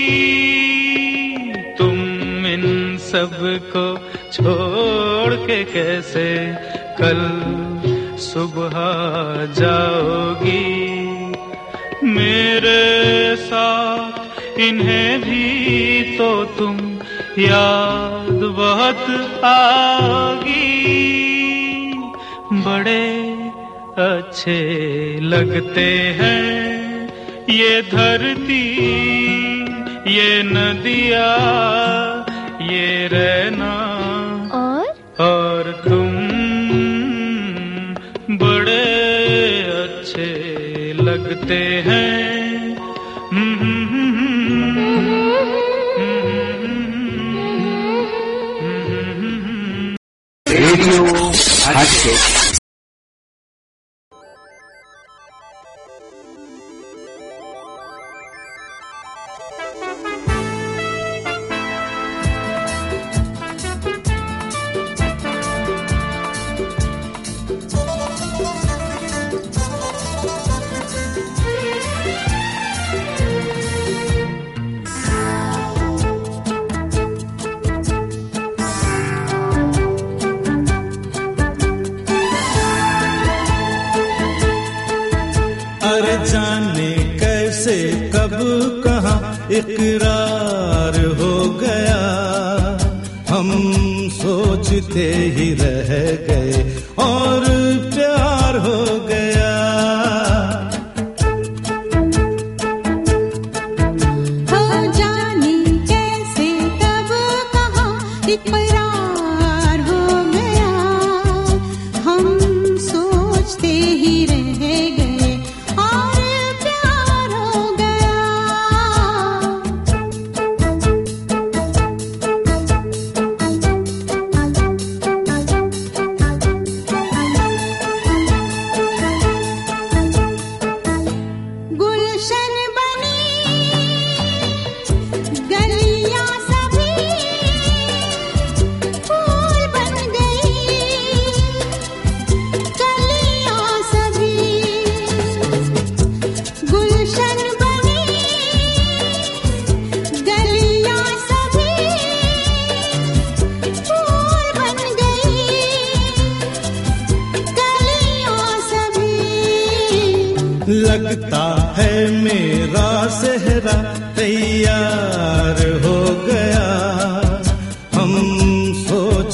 [1.77, 3.97] तुम इन सबको
[4.31, 6.55] छोड़ के कैसे
[7.01, 7.21] कल
[8.17, 8.75] सुबह
[9.45, 10.94] जाओगी?
[12.07, 16.77] मेरे साथ, इन्हें भी तो तुम
[17.39, 19.05] याद बहुत
[19.45, 20.73] आगी।
[22.65, 23.05] बड़े
[24.03, 24.59] अच्छे
[25.21, 25.87] लगते
[26.19, 26.45] हैं
[27.49, 28.63] ये धरती,
[30.11, 31.27] ये नदिया,
[32.63, 33.74] ये रहना
[41.45, 42.75] लगते हैं।
[50.47, 51.03] रेडियो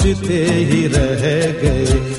[0.01, 1.23] सोचते ही रह
[1.61, 2.10] गए।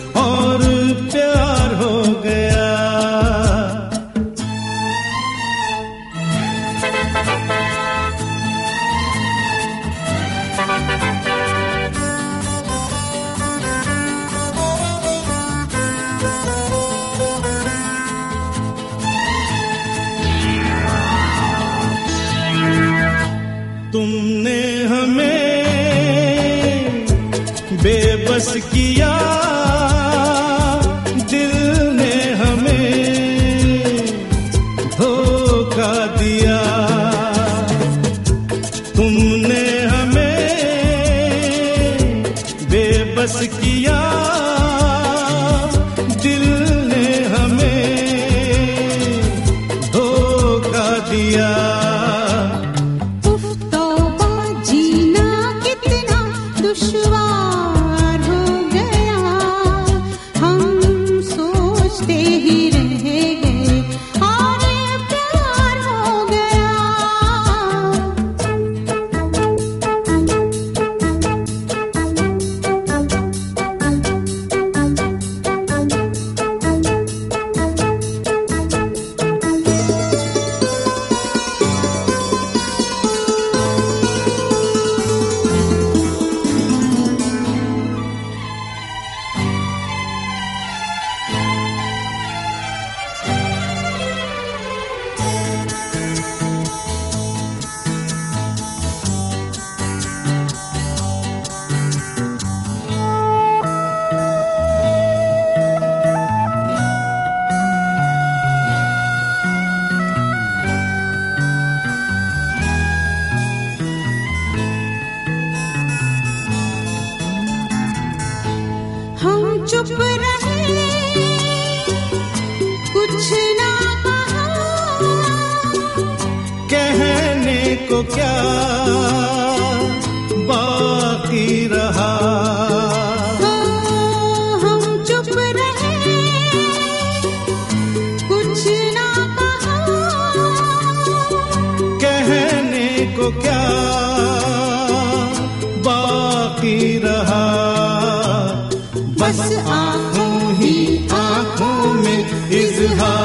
[152.82, 153.21] 是他。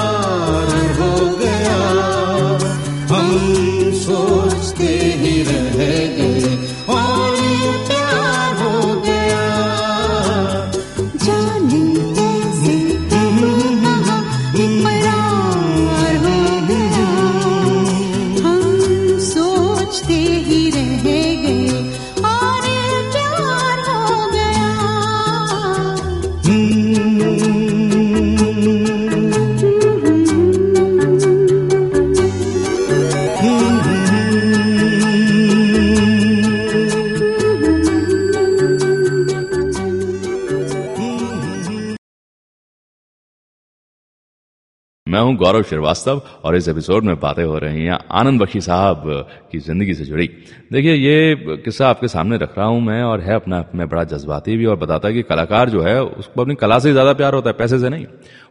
[45.37, 49.03] हूँ गौरव श्रीवास्तव और इस एपिसोड में बातें हो रही हैं आनंद बख्शी साहब
[49.51, 50.27] की ज़िंदगी से जुड़ी।
[50.73, 54.57] देखिए, ये किस्सा आपके सामने रख रहा हूँ मैं और है अपना, में बड़ा जज्बाती
[54.57, 57.49] भी और बताता है कि कलाकार जो है, उसको अपनी कला से ज़्यादा प्यार होता
[57.49, 58.05] है, पैसे से नहीं।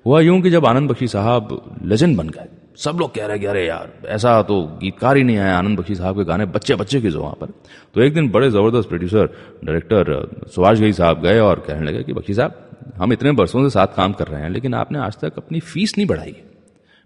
[0.07, 3.47] हुआ यूँ कि जब आनंद बख्शी साहब लेजेंड बन गए, सब लोग कह रहे कि
[3.47, 7.01] अरे यार, ऐसा तो गीतकार ही नहीं आया आनंद बख्शी साहब के गाने बच्चे बच्चे
[7.01, 7.53] के जो वहाँ पर।
[7.95, 9.27] तो एक दिन बड़े ज़बरदस्त प्रोड्यूसर
[9.65, 12.63] डायरेक्टर सुभाष घई साहब गए और कहने लगे कि बख्शी साहब,
[12.99, 15.97] हम इतने बरसों से साथ काम कर रहे हैं, लेकिन आपने आज तक अपनी फ़ीस
[15.99, 16.45] नहीं बढ़ाई है।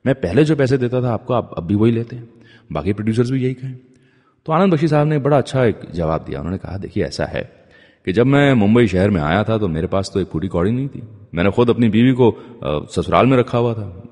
[0.07, 2.29] मैं पहले जो पैसे देता था आपको, आप अब भी वही लेते हैं।
[2.73, 3.77] बाकी प्रोड्यूसर्स भी यही कहें।
[4.47, 7.53] तो आनंद बख्शी साहब ने बड़ा अच्छा एक जवाब दिया। उन्होंने कहा, देखिए, ऐसा है
[8.05, 10.71] कि जब मैं मुंबई शहर में आया था तो मेरे पास तो एक पूरी कौड़ी
[10.71, 11.03] नहीं थी।
[11.35, 12.37] मैंने खुद अपनी बीवी को
[12.91, 14.03] ससुराल में रखा हुआ था।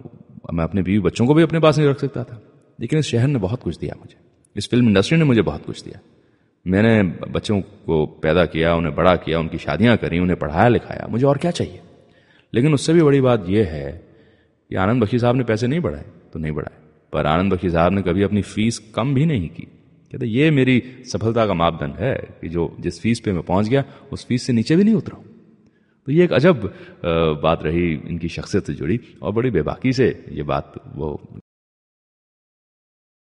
[0.54, 2.42] मैं अपने बीवी बच्चों को भी अपने पास नहीं रख सकता था।
[2.80, 4.16] लेकिन इस शहर ने बहुत कुछ दिया मुझे।
[4.56, 6.00] इस फ़िल्म इंडस्ट्री ने मुझे बहुत कुछ दिया।
[6.66, 11.26] मैंने बच्चों को पैदा किया, उन्हें बड़ा किया, उनकी शादियाँ करी, उन्हें पढ़ाया लिखाया। मुझे
[11.26, 11.80] और क्या चाहिए?
[12.54, 14.07] लेकिन उससे भी बड़ी बात यह है
[14.70, 16.76] कि आनंद बख्शी साहब ने पैसे नहीं बढ़ाए तो नहीं बढ़ाए।
[17.12, 20.82] पर आनंद बख्शी साहब ने कभी अपनी फ़ीस कम भी नहीं की। कहते, ये मेरी
[21.06, 24.52] सफलता का मापदंड है कि जो जिस फ़ीस पे मैं पहुँच गया, उस फ़ीस से
[24.52, 25.18] नीचे भी नहीं उतरा
[26.08, 26.62] तो ये एक अजब
[27.42, 31.10] बात रही इनकी शख्सियत से जुड़ी और बड़ी बेबाकी से ये बात वो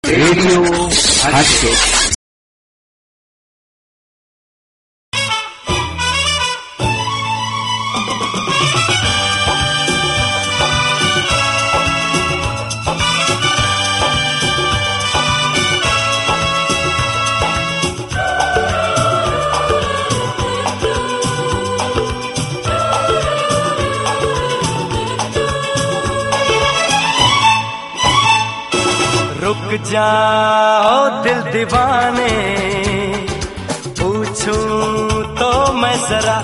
[0.03, 2.00] रुक
[29.83, 32.29] जाओ दिल दीवाने।
[33.99, 36.37] पूछूँ तो मैं जरा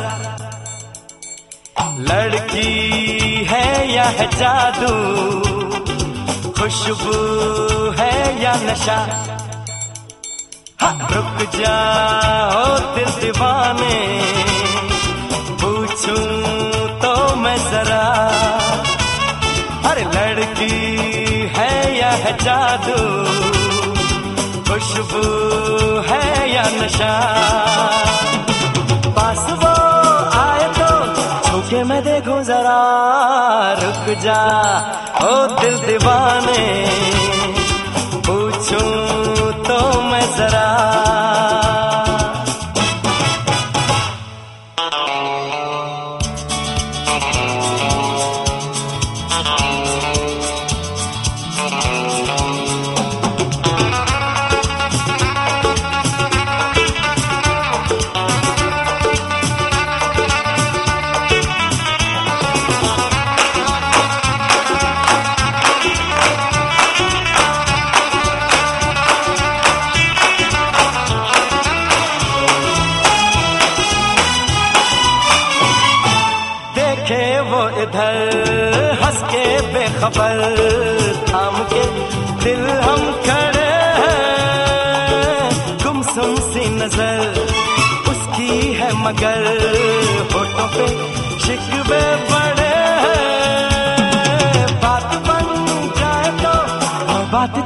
[2.00, 4.94] लड़की है या है जादू?
[6.52, 7.18] खुशबू
[7.92, 8.98] है या नशा?
[10.82, 13.98] हाँ, रुक जाओ दिल दीवाने।
[15.62, 16.26] पूछूँ
[17.00, 18.04] तो मैं जरा
[19.88, 20.90] अरे लड़की
[21.58, 23.02] है यह जादू?
[24.64, 25.24] खुशबू
[26.00, 27.14] है या नशा?
[29.08, 29.74] पास वो
[30.40, 31.16] आए तो
[31.48, 32.82] छूके मैं देखूँ जरा,
[33.84, 34.42] रुक जा,
[35.24, 36.92] ओ दिल दीवाने।
[38.16, 40.68] पूछूँ तो मैं जरा।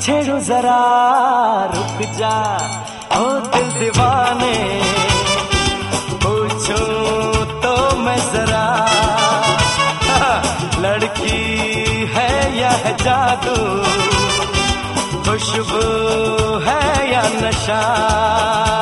[0.01, 0.79] छेड़ो जरा,
[1.75, 2.57] रुक जा,
[3.15, 4.81] हो दिल दीवाने।
[6.13, 6.79] पूछो
[7.45, 8.87] तो मैं जरा,
[10.79, 11.65] लड़की
[12.05, 13.55] है या है जादू?
[15.23, 15.85] खुशबू
[16.59, 18.80] है या नशा?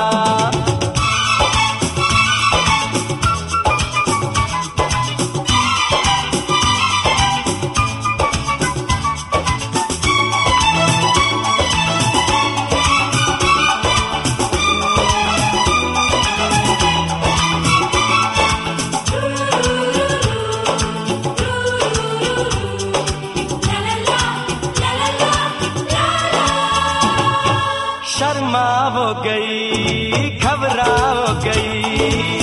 [31.46, 32.39] गई।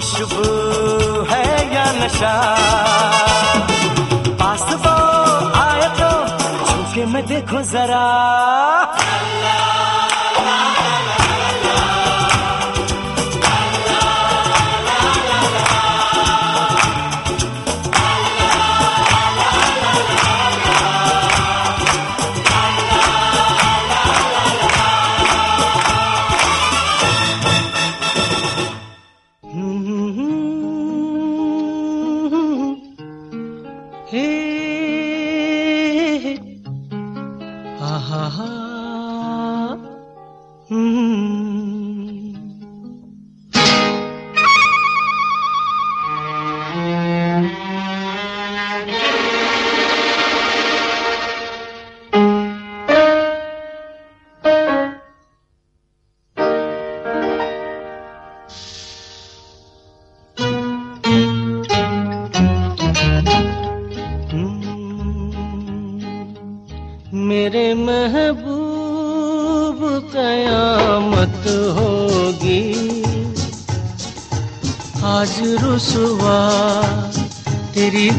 [0.00, 0.44] खुशबू
[1.30, 2.32] है या नशा?
[4.40, 4.94] पास वो
[5.60, 6.10] आए तो
[6.66, 8.04] झुके में देखो जरा।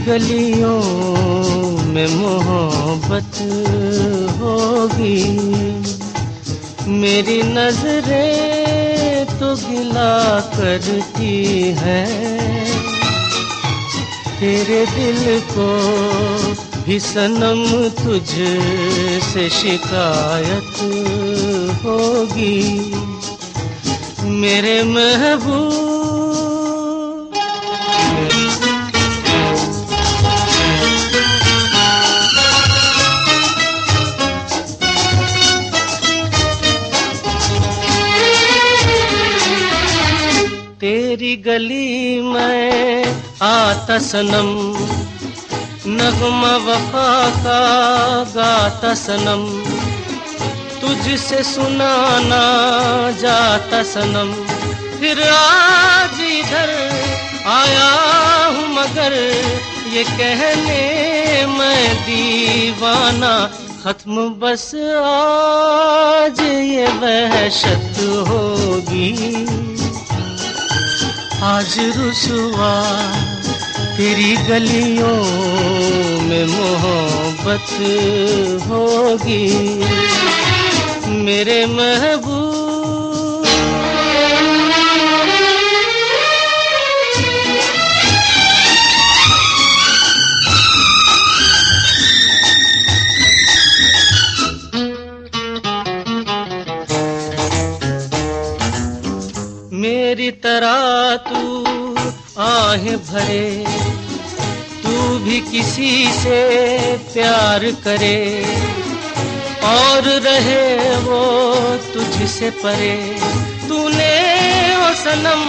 [0.05, 0.81] गलियों
[1.85, 3.33] में मोहब्बत
[4.41, 5.21] होगी।
[6.91, 10.13] मेरी नज़रें तो गिला
[10.55, 11.35] करती
[11.77, 12.11] हैं।
[14.39, 15.69] तेरे दिल को
[16.83, 17.61] भी सनम
[18.03, 18.29] तुझ
[19.25, 20.75] से शिकायत
[21.85, 22.61] होगी।
[24.41, 25.90] मेरे महबूब
[43.71, 44.47] आता सनम
[45.89, 47.09] नगमा वफा
[47.43, 47.59] का
[48.33, 49.43] गाता सनम
[50.81, 52.41] तुझसे सुनाना
[53.21, 54.33] जाता सनम
[54.99, 56.73] फिर आज इधर
[57.51, 57.89] आया
[58.47, 59.13] हूँ मगर
[59.93, 60.81] ये कहने
[61.57, 63.33] मैं दीवाना।
[63.83, 64.69] खत्म बस
[65.05, 69.11] आज ये वहशत होगी।
[71.43, 72.73] आज रुसवा
[74.01, 75.17] तेरी गलियों
[76.21, 77.67] में मोहब्बत
[78.67, 79.43] होगी।
[81.25, 82.60] मेरे महबूब
[102.39, 103.65] आहें भरे,
[104.83, 106.39] तू भी किसी से
[107.13, 108.19] प्यार करे,
[109.65, 111.19] और रहे वो
[111.93, 112.95] तुझसे परे।
[113.67, 114.15] तूने
[114.77, 115.43] ओ सनम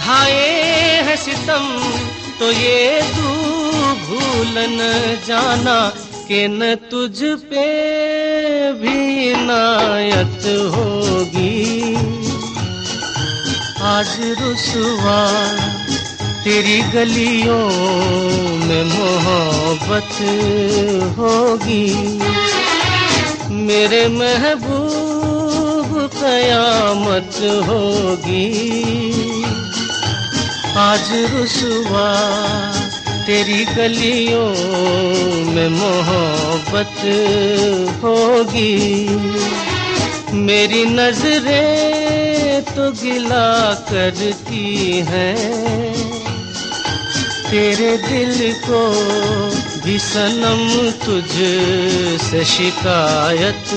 [0.00, 0.48] ढाए
[1.02, 1.68] है सितम
[2.38, 3.30] तो ये तू
[4.00, 4.90] भूल न
[5.26, 5.78] जाना
[6.28, 7.66] कि न तुझ पे
[8.72, 11.94] भी नायत होगी।
[13.86, 15.20] आज रुसवा
[16.46, 17.68] तेरी गलियों
[18.66, 20.10] में मोहब्बत
[21.18, 22.18] होगी।
[23.54, 28.50] मेरे महबूब कयामत होगी।
[30.78, 32.14] आज रुसवा
[33.26, 34.48] तेरी गलियों
[35.52, 36.96] में मोहब्बत
[38.04, 39.08] होगी।
[40.36, 46.15] मेरी नज़रें तो गिला करती हैं।
[47.50, 48.80] तेरे दिल को
[49.84, 50.62] भी सनम
[51.04, 51.30] तुझ
[52.22, 53.68] से शिकायत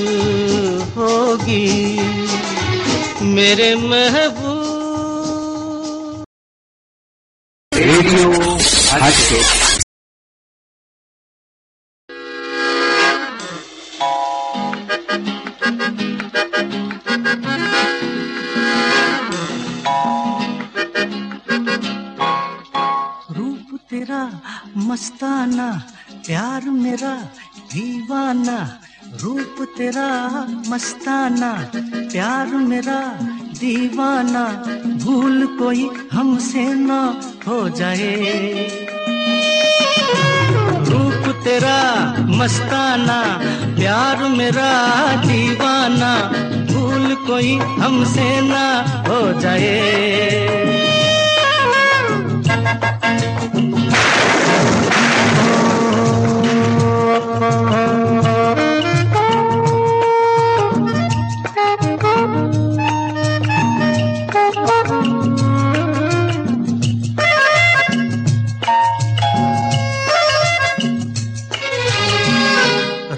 [0.98, 2.00] होगी।
[3.26, 4.70] मेरे महबूब।
[7.74, 8.30] रेडियो
[24.78, 25.84] मस्ताना,
[26.26, 27.16] प्यार मेरा
[27.74, 28.80] दीवाना,
[29.22, 30.10] रूप तेरा
[30.68, 33.00] मस्ताना, प्यार मेरा
[33.60, 34.44] दीवाना,
[35.04, 38.68] भूल कोई हमसे ना हो जाए।
[40.90, 41.80] रूप तेरा
[42.20, 43.22] मस्ताना,
[43.76, 44.72] प्यार मेरा
[45.16, 46.14] दीवाना,
[46.74, 48.66] भूल कोई हमसे ना
[49.08, 50.89] हो जाए।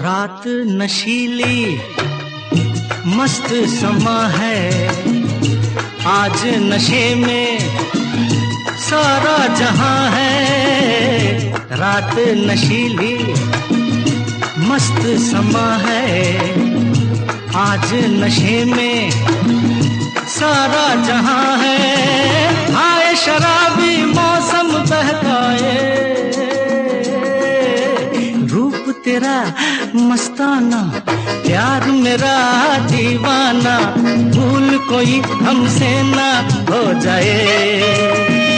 [0.02, 1.78] रात नशीली
[3.06, 3.48] मस्त
[3.80, 4.88] समा है।
[6.06, 7.58] आज नशे में
[8.92, 10.34] सारा जहाँ है।
[11.52, 13.34] रात नशीली,
[14.68, 16.38] मस्त समा है।
[17.56, 19.10] आज नशे में
[20.28, 25.92] सारा जहाँ है। हाय शराबी मौसम बहकाए।
[28.48, 29.54] रूप तेरा
[29.96, 30.92] मस्ताना,
[31.22, 33.78] प्यार मेरा दीवाना।
[34.36, 38.51] भूल कोई हमसे ना हो जाए।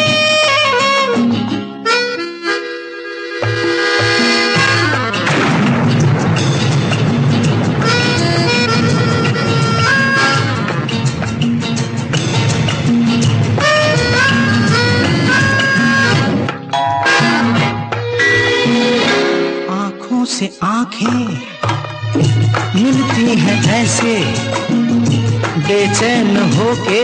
[26.05, 27.03] बेचैन होके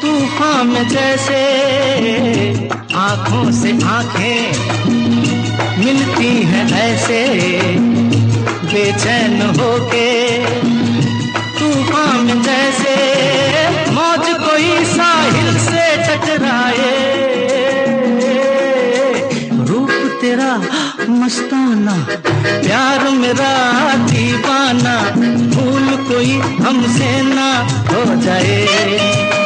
[0.00, 1.42] तूफ़ान में जैसे
[2.98, 4.42] आँखों से आँखें
[5.78, 7.20] मिलती हैं ऐसे।
[8.64, 10.10] बेचैन होके
[11.60, 12.96] तूफ़ान में जैसे
[13.92, 16.92] मौज कोई साहिल से टकराए।
[19.70, 19.90] रूप
[20.20, 20.52] तेरा
[21.22, 21.96] मस्ताना
[22.62, 23.52] प्यार मेरा
[24.10, 24.96] दीवाना
[25.54, 26.32] भूल कोई
[26.64, 27.50] हमसे ना
[27.90, 29.43] हो जाए।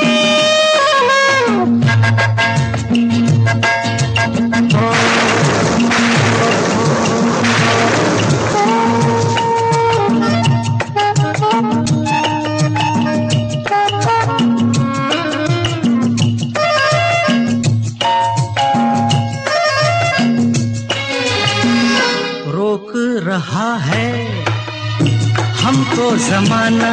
[25.98, 26.90] हमको जमाना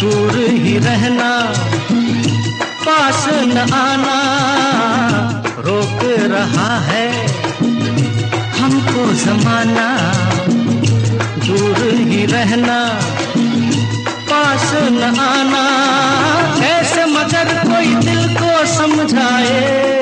[0.00, 1.30] दूर ही रहना,
[2.84, 4.18] पास न आना,
[5.58, 7.08] रोक रहा है
[8.60, 9.88] हमको जमाना
[11.46, 12.78] दूर ही रहना,
[14.30, 15.64] पास न आना।
[16.66, 19.99] ऐसे मगर कोई दिल को समझाए।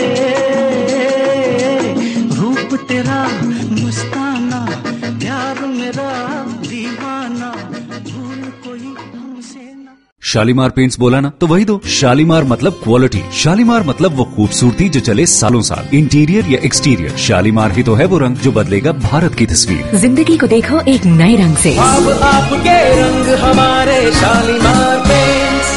[10.28, 15.00] शालीमार पेंट्स बोला ना तो वही दो। शालीमार मतलब क्वालिटी शालीमार मतलब वो खूबसूरती जो
[15.02, 19.34] चले सालों साल। इंटीरियर या एक्सटीरियर शालीमार ही तो है वो रंग जो बदलेगा भारत
[19.34, 25.76] की तस्वीर। ज़िंदगी को देखो एक नए रंग से। अब आपके रंग हमारे Shalimar paints